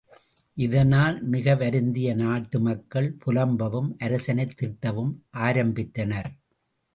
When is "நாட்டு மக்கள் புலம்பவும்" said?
2.13-3.91